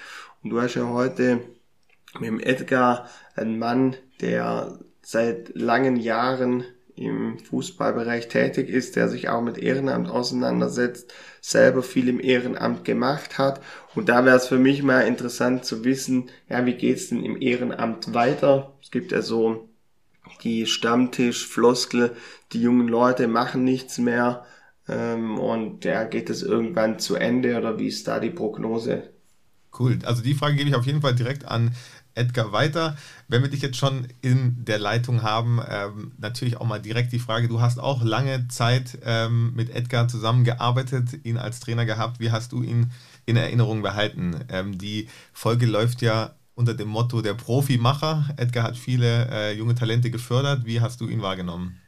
[0.42, 1.42] Und du hast ja heute
[2.14, 6.64] mit dem Edgar ein Mann, der seit langen Jahren
[6.96, 13.36] im Fußballbereich tätig ist, der sich auch mit Ehrenamt auseinandersetzt, selber viel im Ehrenamt gemacht
[13.36, 13.60] hat.
[13.94, 17.40] Und da wäre es für mich mal interessant zu wissen, ja, wie geht's denn im
[17.40, 18.74] Ehrenamt weiter?
[18.80, 19.68] Es gibt ja so
[20.42, 22.16] die Stammtisch-Floskel,
[22.52, 24.44] die jungen Leute machen nichts mehr
[24.88, 29.10] ähm, und ja, geht es irgendwann zu Ende oder wie ist da die Prognose?
[29.76, 29.98] Cool.
[30.04, 31.74] Also die Frage gebe ich auf jeden Fall direkt an
[32.14, 32.96] Edgar weiter.
[33.28, 37.18] Wenn wir dich jetzt schon in der Leitung haben, ähm, natürlich auch mal direkt die
[37.18, 42.20] Frage, du hast auch lange Zeit ähm, mit Edgar zusammengearbeitet, ihn als Trainer gehabt.
[42.20, 42.90] Wie hast du ihn
[43.26, 44.36] in Erinnerung behalten?
[44.48, 48.28] Ähm, die Folge läuft ja unter dem Motto der Profimacher.
[48.36, 50.64] Edgar hat viele äh, junge Talente gefördert.
[50.64, 51.80] Wie hast du ihn wahrgenommen?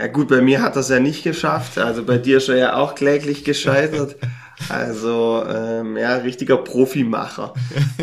[0.00, 1.76] Ja gut, bei mir hat es ja nicht geschafft.
[1.76, 4.16] Also bei dir er ja auch kläglich gescheitert.
[4.70, 7.52] Also ähm, ja, richtiger Profimacher.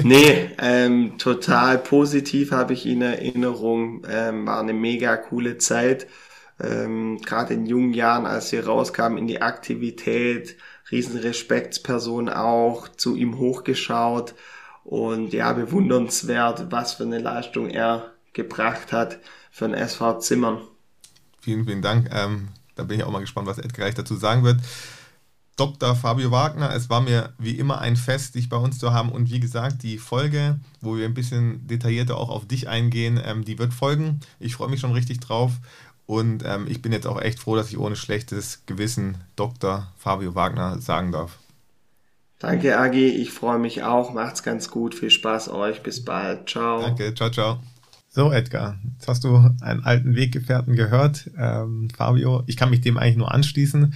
[0.03, 4.05] Nee, ähm, total positiv habe ich in Erinnerung.
[4.07, 6.05] Ähm, war eine mega coole Zeit.
[6.59, 10.55] Ähm, Gerade in jungen Jahren, als sie rauskam in die Aktivität,
[10.91, 14.35] riesen Respektsperson auch, zu ihm hochgeschaut.
[14.83, 19.17] Und ja, bewundernswert, was für eine Leistung er gebracht hat
[19.49, 20.61] für den SV Zimmern.
[21.47, 22.09] Vielen, vielen Dank.
[22.11, 24.59] Ähm, da bin ich auch mal gespannt, was Edgar gleich dazu sagen wird.
[25.55, 25.95] Dr.
[25.95, 29.13] Fabio Wagner, es war mir wie immer ein Fest, dich bei uns zu haben.
[29.13, 33.45] Und wie gesagt, die Folge, wo wir ein bisschen detaillierter auch auf dich eingehen, ähm,
[33.45, 34.19] die wird folgen.
[34.41, 35.53] Ich freue mich schon richtig drauf.
[36.05, 39.87] Und ähm, ich bin jetzt auch echt froh, dass ich ohne schlechtes Gewissen Dr.
[39.97, 41.37] Fabio Wagner sagen darf.
[42.39, 43.07] Danke, Agi.
[43.07, 44.11] Ich freue mich auch.
[44.13, 44.95] Macht's ganz gut.
[44.95, 45.81] Viel Spaß euch.
[45.81, 46.49] Bis bald.
[46.49, 46.81] Ciao.
[46.81, 47.15] Danke.
[47.15, 47.61] Ciao, ciao.
[48.17, 52.41] So, Edgar, jetzt hast du einen alten Weggefährten gehört, ähm, Fabio.
[52.47, 53.93] Ich kann mich dem eigentlich nur anschließen.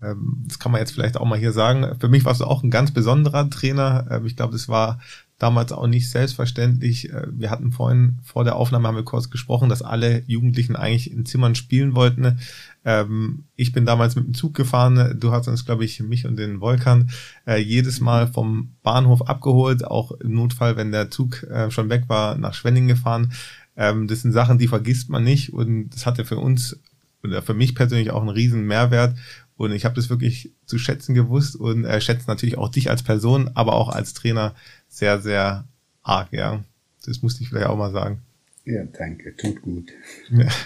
[0.00, 1.96] Ähm, das kann man jetzt vielleicht auch mal hier sagen.
[1.98, 4.06] Für mich warst du auch ein ganz besonderer Trainer.
[4.12, 5.00] Ähm, ich glaube, das war
[5.42, 7.10] damals auch nicht selbstverständlich.
[7.10, 11.10] Äh, wir hatten vorhin vor der Aufnahme haben wir kurz gesprochen, dass alle Jugendlichen eigentlich
[11.10, 12.38] in Zimmern spielen wollten.
[12.84, 15.16] Ähm, ich bin damals mit dem Zug gefahren.
[15.18, 17.10] Du hast uns, glaube ich, mich und den Volkan
[17.46, 22.04] äh, jedes Mal vom Bahnhof abgeholt, auch im Notfall, wenn der Zug äh, schon weg
[22.06, 23.32] war, nach Schwenning gefahren.
[23.76, 26.78] Ähm, das sind Sachen, die vergisst man nicht und das hatte für uns
[27.24, 29.16] oder für mich persönlich auch einen riesen Mehrwert.
[29.62, 33.04] Und ich habe das wirklich zu schätzen gewusst und äh, schätze natürlich auch dich als
[33.04, 34.56] Person, aber auch als Trainer
[34.88, 35.68] sehr, sehr
[36.02, 36.64] arg, ja.
[37.06, 38.22] Das musste ich vielleicht auch mal sagen.
[38.64, 39.92] Ja, danke, tut gut.
[40.30, 40.48] Ja.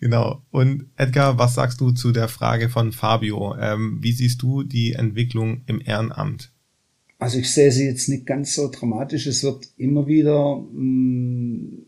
[0.00, 0.42] Genau.
[0.50, 3.56] Und Edgar, was sagst du zu der Frage von Fabio?
[3.58, 6.52] Ähm, wie siehst du die Entwicklung im Ehrenamt?
[7.18, 9.26] Also ich sehe sie jetzt nicht ganz so dramatisch.
[9.26, 11.86] Es wird immer wieder mh, mm,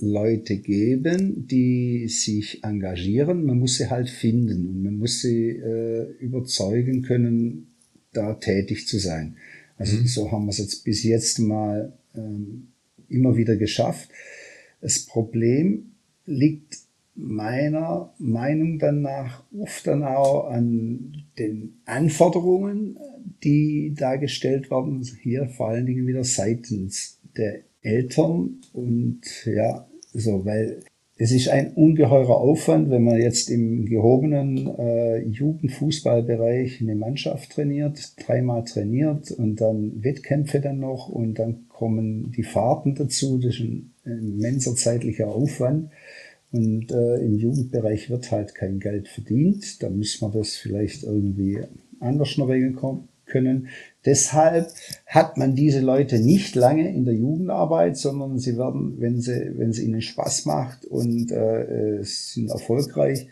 [0.00, 3.44] Leute geben, die sich engagieren.
[3.44, 7.68] Man muss sie halt finden und man muss sie äh, überzeugen können,
[8.12, 9.36] da tätig zu sein.
[9.76, 10.06] Also mhm.
[10.06, 12.68] so haben wir es jetzt bis jetzt mal ähm,
[13.08, 14.10] immer wieder geschafft.
[14.80, 15.92] Das Problem
[16.26, 16.78] liegt
[17.14, 22.96] meiner Meinung danach oft dann auch an den Anforderungen,
[23.42, 30.80] die dargestellt werden, hier vor allen Dingen wieder seitens der Eltern und ja, so, weil
[31.20, 38.12] es ist ein ungeheurer Aufwand, wenn man jetzt im gehobenen äh, Jugendfußballbereich eine Mannschaft trainiert,
[38.24, 43.38] dreimal trainiert und dann Wettkämpfe dann noch und dann kommen die Fahrten dazu.
[43.38, 45.90] Das ist ein immenser zeitlicher Aufwand.
[46.52, 49.82] Und äh, im Jugendbereich wird halt kein Geld verdient.
[49.82, 51.58] Da müssen wir das vielleicht irgendwie
[51.98, 52.76] anders noch regeln
[53.28, 53.68] können.
[54.04, 54.68] Deshalb
[55.06, 59.70] hat man diese Leute nicht lange in der Jugendarbeit, sondern sie werden, wenn sie, wenn
[59.70, 63.28] es ihnen Spaß macht und äh, sind erfolgreich,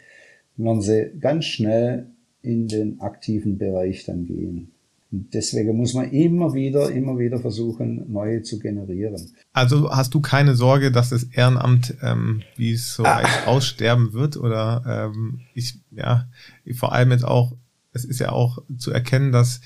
[0.56, 2.06] werden sie ganz schnell
[2.42, 4.70] in den aktiven Bereich dann gehen.
[5.12, 9.30] Und deswegen muss man immer wieder, immer wieder versuchen, neue zu generieren.
[9.52, 13.22] Also hast du keine Sorge, dass das Ehrenamt, ähm, wie es so ah.
[13.46, 14.37] aussterben wird?
[14.37, 16.28] Oder ähm, ich, ja,
[16.74, 17.56] vor allem jetzt auch,
[17.92, 19.61] es ist ja auch zu erkennen, dass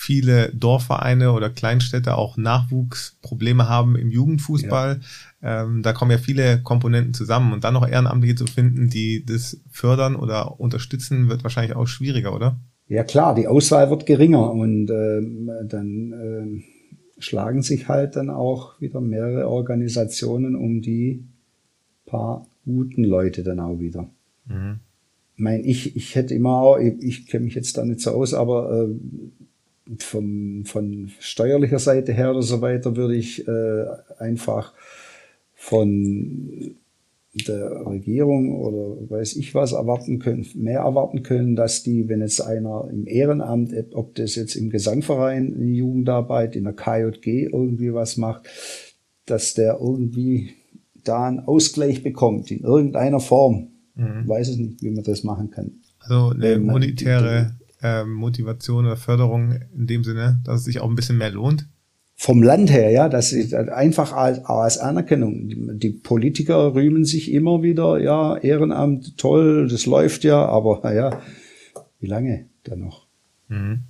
[0.00, 5.00] viele Dorfvereine oder Kleinstädte auch Nachwuchsprobleme haben im Jugendfußball.
[5.42, 5.62] Ja.
[5.62, 9.60] Ähm, da kommen ja viele Komponenten zusammen und dann noch Ehrenamtliche zu finden, die das
[9.70, 12.58] fördern oder unterstützen, wird wahrscheinlich auch schwieriger, oder?
[12.88, 15.20] Ja klar, die Auswahl wird geringer und äh,
[15.68, 21.24] dann äh, schlagen sich halt dann auch wieder mehrere Organisationen um die
[22.06, 24.08] paar guten Leute dann auch wieder.
[24.46, 24.80] Mhm.
[25.36, 28.12] Ich meine, ich, ich hätte immer auch, ich, ich kenne mich jetzt da nicht so
[28.12, 28.94] aus, aber äh,
[29.98, 33.84] vom, von steuerlicher Seite her oder so weiter würde ich äh,
[34.18, 34.72] einfach
[35.54, 36.76] von
[37.32, 42.40] der Regierung oder weiß ich was erwarten können, mehr erwarten können, dass die, wenn jetzt
[42.40, 48.16] einer im Ehrenamt, ob das jetzt im Gesangverein, in Jugendarbeit, in der KJG irgendwie was
[48.16, 48.48] macht,
[49.26, 50.50] dass der irgendwie
[51.04, 53.68] da einen Ausgleich bekommt, in irgendeiner Form.
[53.94, 54.22] Mhm.
[54.22, 55.80] Ich weiß es nicht, wie man das machen kann.
[56.00, 60.96] Also eine monetäre äh, Motivation oder Förderung in dem Sinne, dass es sich auch ein
[60.96, 61.66] bisschen mehr lohnt
[62.22, 65.78] vom Land her, ja, das ist einfach als, als Anerkennung.
[65.78, 71.18] Die Politiker rühmen sich immer wieder, ja, Ehrenamt, toll, das läuft ja, aber ja,
[71.98, 73.06] wie lange dann noch?
[73.48, 73.84] Mhm.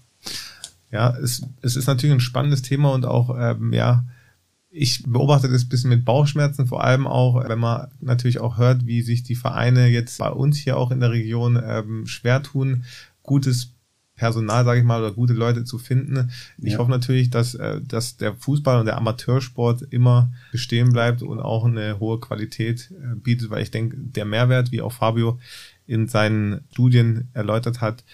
[0.92, 4.04] Ja, es, es ist natürlich ein spannendes Thema und auch, ähm, ja,
[4.70, 8.86] ich beobachte das ein bisschen mit Bauchschmerzen, vor allem auch, wenn man natürlich auch hört,
[8.86, 12.84] wie sich die Vereine jetzt bei uns hier auch in der Region ähm, schwer tun,
[13.24, 13.72] gutes
[14.20, 16.30] Personal, sage ich mal, oder gute Leute zu finden.
[16.58, 16.78] Ich ja.
[16.78, 21.64] hoffe natürlich, dass, äh, dass der Fußball und der Amateursport immer bestehen bleibt und auch
[21.64, 25.40] eine hohe Qualität äh, bietet, weil ich denke, der Mehrwert, wie auch Fabio
[25.86, 28.04] in seinen Studien erläutert hat,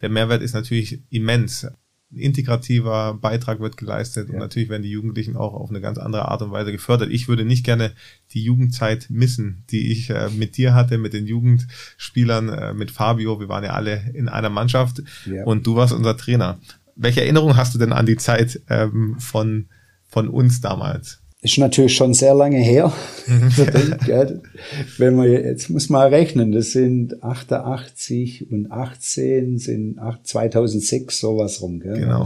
[0.00, 1.68] der Mehrwert ist natürlich immens
[2.16, 4.34] integrativer Beitrag wird geleistet ja.
[4.34, 7.10] und natürlich werden die Jugendlichen auch auf eine ganz andere Art und Weise gefördert.
[7.10, 7.92] Ich würde nicht gerne
[8.32, 13.40] die Jugendzeit missen, die ich äh, mit dir hatte, mit den Jugendspielern, äh, mit Fabio.
[13.40, 15.44] Wir waren ja alle in einer Mannschaft ja.
[15.44, 16.58] und du warst unser Trainer.
[16.96, 19.66] welche Erinnerung hast du denn an die Zeit ähm, von,
[20.08, 21.23] von uns damals?
[21.44, 22.90] Ist natürlich schon sehr lange her.
[24.96, 31.80] Wenn man jetzt muss man rechnen, das sind 88 und 18 sind 2006 sowas rum,
[31.80, 32.00] gell?
[32.00, 32.24] Genau.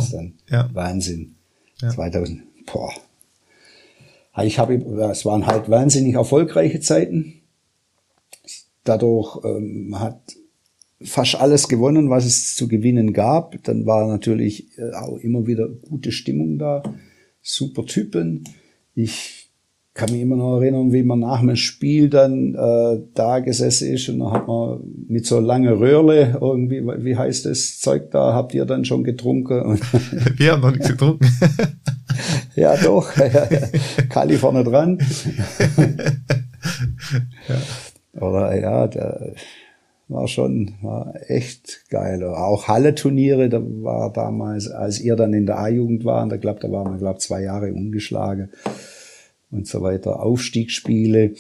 [0.49, 0.71] Ja.
[0.73, 1.35] Wahnsinn.
[1.83, 1.89] Ja.
[1.89, 2.43] 2000.
[2.73, 2.93] Boah.
[4.45, 4.75] Ich habe,
[5.11, 7.43] es waren halt wahnsinnig erfolgreiche Zeiten.
[8.85, 10.21] Dadurch ähm, hat
[11.03, 13.61] fast alles gewonnen, was es zu gewinnen gab.
[13.65, 16.85] Dann war natürlich äh, auch immer wieder gute Stimmung da,
[17.43, 18.45] super Typen.
[19.01, 19.53] Ich
[19.95, 24.09] kann mich immer noch erinnern, wie man nach dem Spiel dann äh, da gesessen ist
[24.09, 28.55] und dann hat man mit so lange Röhrle irgendwie, wie heißt das Zeug da, habt
[28.55, 29.79] ihr dann schon getrunken?
[30.37, 31.29] Wir haben noch nichts getrunken.
[32.57, 33.09] ja, doch.
[34.09, 34.99] Kali vorne dran.
[38.15, 39.35] Oder ja, der
[40.09, 42.23] war schon, war echt geil.
[42.25, 46.71] Auch Halle-Turniere, da war damals, als ihr dann in der A-Jugend waren, da glaubt, da
[46.71, 48.51] waren wir, glaube zwei Jahre ungeschlagen
[49.51, 50.23] und so weiter.
[50.23, 51.35] Aufstiegsspiele,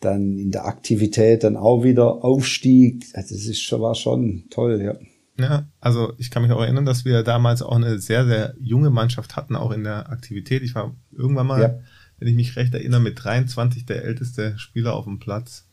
[0.00, 3.04] dann in der Aktivität dann auch wieder Aufstieg.
[3.14, 4.94] Also Das ist schon, war schon toll, ja.
[5.38, 8.88] Ja, also ich kann mich auch erinnern, dass wir damals auch eine sehr, sehr junge
[8.88, 10.62] Mannschaft hatten, auch in der Aktivität.
[10.62, 11.78] Ich war irgendwann mal, Ja.
[12.18, 15.65] wenn ich mich recht erinnere, mit 23 der älteste Spieler auf dem Platz.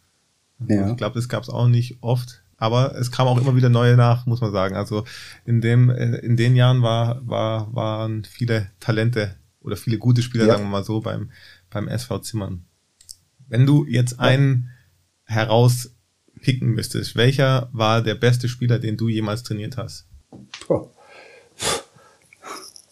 [0.67, 0.91] Ja.
[0.91, 2.41] Ich glaube, das gab es auch nicht oft.
[2.57, 4.75] Aber es kam auch immer wieder neue nach, muss man sagen.
[4.75, 5.03] Also
[5.45, 10.45] in dem, äh, in den Jahren war, war, waren viele Talente oder viele gute Spieler,
[10.45, 10.53] Ja.
[10.53, 11.31] sagen wir mal so, beim,
[11.69, 12.65] beim SV Zimmern.
[13.49, 14.69] Wenn du jetzt einen
[15.25, 20.07] herauspicken müsstest, welcher war der beste Spieler, den du jemals trainiert hast?
[20.61, 20.87] Puh.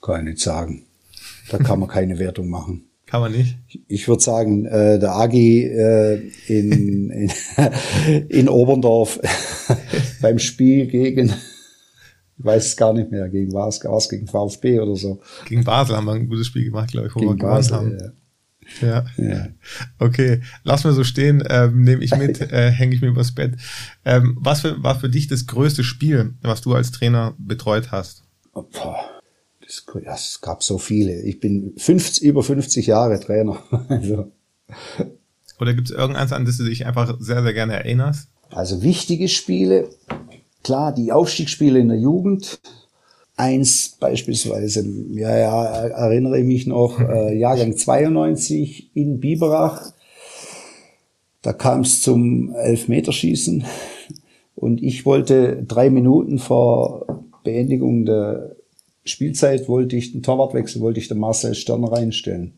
[0.02, 0.86] Kann ich nicht sagen.
[1.50, 2.86] Da kann man keine Wertung machen.
[3.12, 3.58] Kann man nicht.
[3.90, 7.32] Ich würde sagen, äh, der Agi äh, in, in,
[8.30, 9.20] in Oberndorf
[10.22, 11.26] beim Spiel gegen,
[12.38, 15.20] ich weiß es gar nicht mehr, gegen was, was gegen VfB oder so.
[15.44, 17.76] Gegen Basel haben wir ein gutes Spiel gemacht, glaube ich, wo Gegen wir gewonnen Basel,
[17.76, 17.98] haben.
[18.00, 18.88] Ja.
[18.88, 19.06] Ja.
[19.18, 19.48] Ja.
[20.00, 23.58] Okay, lass mir so stehen, ähm, nehme ich mit, äh, hänge ich mir übers Bett.
[24.06, 28.24] Ähm, was für, war für dich das größte Spiel, was du als Trainer betreut hast?
[28.54, 28.64] Oh,
[29.72, 31.22] das, ja, es gab so viele.
[31.22, 33.62] Ich bin 50, über 50 Jahre Trainer.
[33.90, 34.32] Also,
[35.60, 38.30] Oder gibt es irgendeins, an das du dich einfach sehr, sehr gerne erinnerst?
[38.50, 39.90] Also wichtige Spiele,
[40.64, 42.60] klar, die Aufstiegsspiele in der Jugend.
[43.38, 49.94] Eins beispielsweise, ja, ja, erinnere ich mich noch, äh, Jahrgang 92 in Biberach.
[51.42, 53.64] Da kam es zum Elfmeterschießen
[54.56, 58.56] und ich wollte drei Minuten vor Beendigung der
[59.04, 62.54] Spielzeit wollte ich den Torwartwechsel, wollte ich den Marcel Stern reinstellen.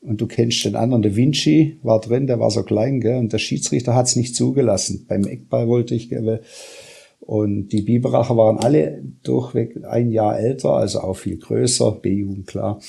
[0.00, 3.18] Und du kennst den anderen, der Vinci war drin, der war so klein, gell?
[3.18, 5.06] und der Schiedsrichter hat es nicht zugelassen.
[5.08, 6.42] Beim Eckball wollte ich, gell?
[7.20, 12.80] und die Biberacher waren alle durchweg ein Jahr älter, also auch viel größer, B-Jugend klar.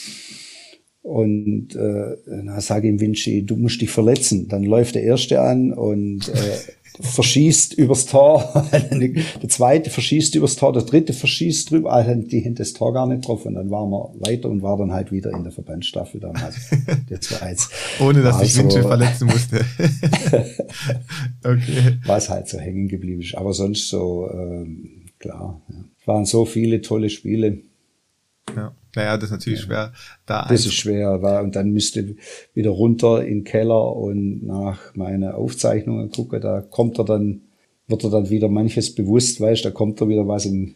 [1.04, 4.48] Und äh, dann sage ich ihm Vinci, du musst dich verletzen.
[4.48, 6.58] Dann läuft der Erste an und äh,
[7.00, 12.64] verschießt übers Tor, der Zweite verschießt übers Tor, der Dritte verschießt drüber, also die hinter
[12.64, 15.32] das Tor gar nicht drauf und dann waren wir weiter und war dann halt wieder
[15.32, 16.56] in der Verbandsstaffel damals.
[17.42, 19.66] War jetzt, Ohne dass war sich so- Winchell verletzen musste.
[21.44, 21.98] okay.
[22.06, 23.36] was halt so hängen geblieben ist.
[23.36, 25.62] Aber sonst so, ähm, klar.
[25.70, 25.76] Ja.
[26.00, 27.60] Es waren so viele tolle Spiele.
[28.56, 28.74] Ja.
[28.96, 29.92] Naja, das ist natürlich schwer,
[30.26, 31.22] da Das ist schwer.
[31.22, 32.16] War, und dann müsste
[32.54, 36.42] wieder runter in den Keller und nach meine Aufzeichnungen gucken.
[36.42, 37.42] Da kommt er dann,
[37.88, 40.76] wird er dann wieder manches bewusst, weißt, da kommt er wieder was in,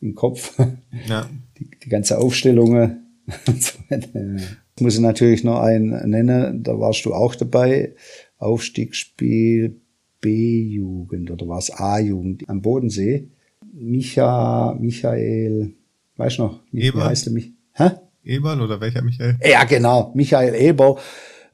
[0.00, 0.58] in den Kopf.
[1.06, 1.28] ja.
[1.58, 3.06] Die, die ganze Aufstellungen.
[4.80, 7.94] muss ich natürlich noch einen nennen, da warst du auch dabei.
[8.38, 9.78] Aufstiegsspiel
[10.20, 13.28] B-Jugend oder war es A-Jugend am Bodensee.
[13.72, 15.74] Micha, Michael,
[16.20, 17.50] weißt du noch, wie, wie heißt er mich?
[17.72, 17.90] Hä?
[18.22, 19.38] Eberl oder welcher Michael?
[19.42, 20.98] Ja, genau, Michael Eber.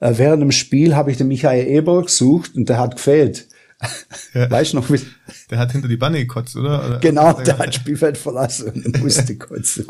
[0.00, 3.48] Äh, Während dem Spiel habe ich den Michael Eber gesucht und der hat gefehlt.
[4.34, 4.50] Ja.
[4.50, 5.00] Weißt du noch, wie,
[5.50, 6.84] Der hat hinter die Banne gekotzt, oder?
[6.86, 9.86] oder genau, der hat Spielfeld verlassen und musste kotzen.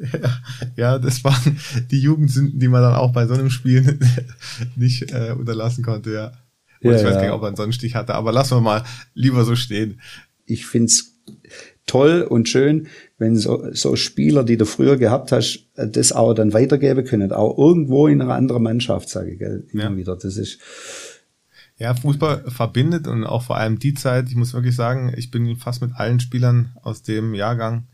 [0.00, 0.38] Ja,
[0.76, 1.58] ja, das waren
[1.90, 3.98] die Jugendsünden, die man dann auch bei so einem Spiel
[4.76, 6.26] nicht äh, unterlassen konnte, ja.
[6.82, 7.10] Und Ja, ich weiß ja.
[7.14, 10.00] gar nicht, ob er einen Sonnenstich hatte, aber lassen wir mal lieber so stehen.
[10.46, 11.16] ich find's
[11.88, 12.86] toll und schön,
[13.18, 17.32] wenn so, so Spieler, die du früher gehabt hast, äh, das auch dann weitergeben können.
[17.32, 19.96] Auch irgendwo in einer anderen Mannschaft, sage ich, gell, immer Ja.
[19.96, 20.16] wieder.
[20.16, 20.60] Das ist,
[21.80, 25.56] Ja, Fußball verbindet und auch vor allem die Zeit, ich muss wirklich sagen, ich bin
[25.56, 27.86] fast mit allen Spielern aus dem Jahrgang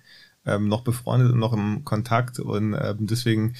[0.46, 3.54] ähm, noch befreundet und noch im Kontakt und ähm, deswegen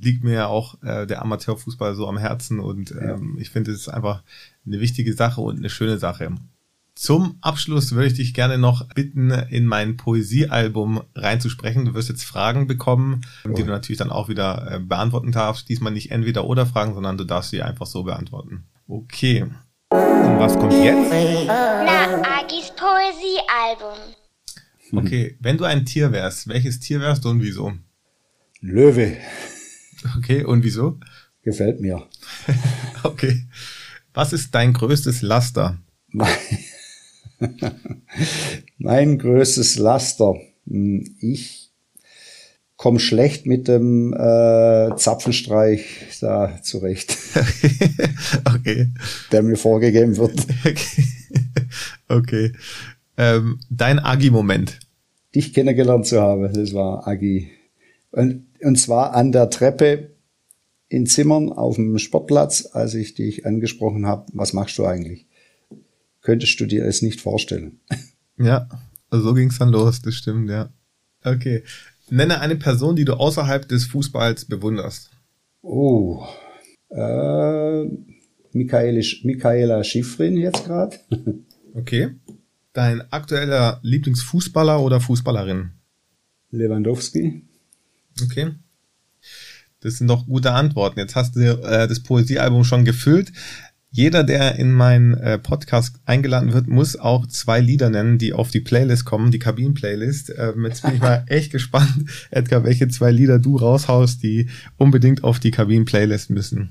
[0.00, 3.80] liegt mir ja auch äh, der Amateurfußball so am Herzen und ähm, ich finde, es
[3.80, 4.22] ist einfach
[4.64, 6.30] eine wichtige Sache und eine schöne Sache.
[6.98, 11.84] Zum Abschluss würde ich dich gerne noch bitten, in mein Poesiealbum reinzusprechen.
[11.84, 13.50] Du wirst jetzt Fragen bekommen, oh.
[13.50, 15.68] die du natürlich dann auch wieder äh, beantworten darfst.
[15.68, 18.64] Diesmal nicht entweder oder Fragen, sondern du darfst sie einfach so beantworten.
[18.88, 19.42] Okay.
[19.90, 21.12] Und was kommt jetzt?
[21.46, 23.98] Na, Agis Poesiealbum.
[24.90, 27.74] Okay, wenn du ein Tier wärst, welches Tier wärst du und wieso?
[28.60, 29.18] Löwe.
[30.16, 30.98] Okay, und wieso?
[31.44, 32.08] Gefällt mir.
[33.04, 33.46] okay.
[34.14, 35.78] Was ist dein größtes Laster?
[38.78, 40.34] mein größtes Laster.
[40.66, 41.68] Hm, ich
[42.76, 47.16] komme schlecht mit dem äh, Zapfenstreich da zurecht.
[48.54, 48.88] okay.
[49.32, 50.46] Der mir vorgegeben wird.
[50.64, 51.04] Okay.
[52.08, 52.52] okay.
[53.16, 54.78] Ähm, dein Agi-Moment.
[55.34, 57.50] Dich kennengelernt zu haben, das war Agi.
[58.10, 60.14] Und, und zwar an der Treppe
[60.88, 65.27] in Zimmern auf dem Sportplatz, als ich dich angesprochen habe, was machst du eigentlich?
[66.28, 67.80] Könntest du dir es nicht vorstellen.
[68.36, 68.68] Ja,
[69.10, 70.68] so ging es dann los, das stimmt, ja.
[71.24, 71.62] Okay.
[72.10, 75.10] Nenne eine Person, die du außerhalb des Fußballs bewunderst.
[75.62, 76.22] Oh,
[76.90, 77.84] äh,
[78.52, 80.98] Michael, Michaela Schifrin jetzt gerade.
[81.74, 82.10] okay.
[82.74, 85.70] Dein aktueller Lieblingsfußballer oder Fußballerin?
[86.50, 87.42] Lewandowski.
[88.22, 88.50] Okay.
[89.80, 90.98] Das sind doch gute Antworten.
[90.98, 93.32] Jetzt hast du äh, das Poesiealbum schon gefüllt.
[93.90, 98.50] Jeder, der in meinen äh, Podcast eingeladen wird, muss auch zwei Lieder nennen, die auf
[98.50, 100.34] die Playlist kommen, die Kabinen-Playlist.
[100.38, 105.24] Ähm, jetzt bin ich mal echt gespannt, Edgar, welche zwei Lieder du raushaust, die unbedingt
[105.24, 106.70] auf die Kabinen-Playlist müssen.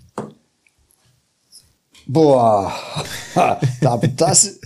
[2.05, 2.72] Boah,
[3.82, 4.59] da, das,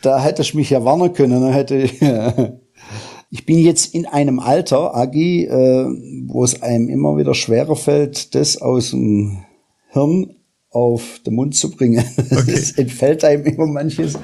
[0.00, 1.42] da hätte ich mich ja warnen können.
[1.42, 2.00] Dann hätte ich,
[3.30, 5.84] ich bin jetzt in einem Alter, Agi, äh,
[6.26, 9.44] wo es einem immer wieder schwerer fällt, das aus dem
[9.90, 10.39] Hirn
[10.70, 12.04] auf den Mund zu bringen.
[12.30, 12.52] Okay.
[12.52, 14.18] Es entfällt einem immer manches.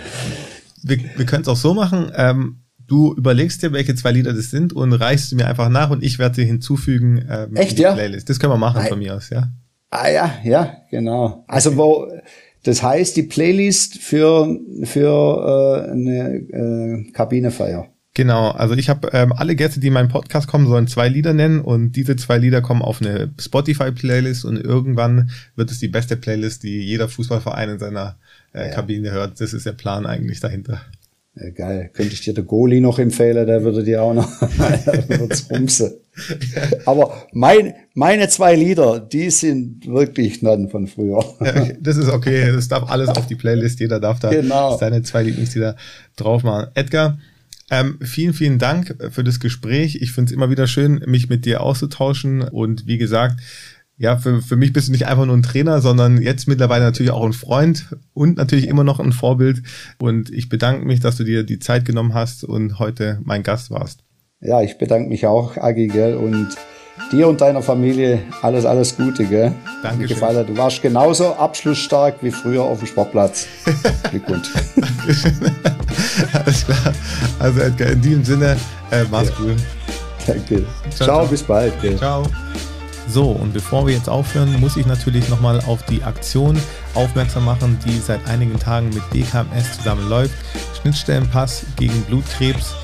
[0.82, 2.12] Wir, wir können es auch so machen.
[2.14, 5.90] Ähm, du überlegst dir, welche zwei Lieder das sind und reichst du mir einfach nach
[5.90, 7.94] und ich werde dir hinzufügen ähm, Echt, in die ja?
[7.94, 8.30] Playlist.
[8.30, 9.48] Das können wir machen ah, von mir aus, ja.
[9.90, 11.44] Ah ja, ja, genau.
[11.48, 12.08] Also wo
[12.62, 17.88] das heißt die Playlist für für äh, eine äh, Kabinefeier.
[18.16, 21.34] Genau, also ich habe ähm, alle Gäste, die in meinen Podcast kommen, sollen zwei Lieder
[21.34, 26.16] nennen und diese zwei Lieder kommen auf eine Spotify-Playlist und irgendwann wird es die beste
[26.16, 28.16] Playlist, die jeder Fußballverein in seiner
[28.54, 28.74] äh, ja.
[28.74, 29.38] Kabine hört.
[29.38, 30.80] Das ist der Plan eigentlich dahinter.
[31.34, 31.90] Ja, geil.
[31.92, 34.30] Könnte ich dir der Goalie noch empfehlen, der würde dir auch noch
[35.50, 35.92] rumsen.
[36.86, 41.22] Aber mein, meine zwei Lieder, die sind wirklich dann von früher.
[41.44, 42.50] Ja, das ist okay.
[42.50, 43.78] Das darf alles auf die Playlist.
[43.78, 44.78] Jeder darf da genau.
[44.78, 45.76] seine zwei Lieblingslieder
[46.16, 46.68] drauf machen.
[46.72, 47.18] Edgar,
[47.70, 49.98] ähm, vielen, vielen Dank für das Gespräch.
[50.00, 52.42] Ich finde es immer wieder schön, mich mit dir auszutauschen.
[52.42, 53.40] Und wie gesagt,
[53.98, 57.12] ja, für, für mich bist du nicht einfach nur ein Trainer, sondern jetzt mittlerweile natürlich
[57.12, 59.62] auch ein Freund und natürlich immer noch ein Vorbild.
[59.98, 63.70] Und ich bedanke mich, dass du dir die Zeit genommen hast und heute mein Gast
[63.70, 64.00] warst.
[64.40, 66.48] Ja, ich bedanke mich auch, Agi, gell, und
[67.12, 69.52] dir und deiner Familie alles, alles Gute, gell?
[69.82, 70.06] Danke.
[70.06, 70.46] Gefallen.
[70.46, 73.46] Du warst genauso abschlussstark wie früher auf dem Sportplatz.
[74.10, 74.48] Glückwunsch.
[76.32, 76.92] alles klar.
[77.38, 78.56] Also Edgar, in diesem Sinne,
[78.90, 79.44] äh, mach's ja.
[79.44, 79.56] gut.
[80.26, 80.64] Danke.
[80.90, 81.80] Ciao, ciao, bis bald.
[81.80, 81.96] Gell?
[81.96, 82.24] Ciao.
[83.08, 86.58] So, und bevor wir jetzt aufhören, muss ich natürlich nochmal auf die Aktion
[86.94, 90.34] aufmerksam machen, die seit einigen Tagen mit DKMS zusammen läuft.
[90.80, 92.74] Schnittstellenpass gegen Blutkrebs.